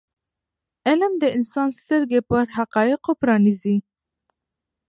[0.87, 3.77] علم د انسان سترګې پر حقایضو پرانیزي.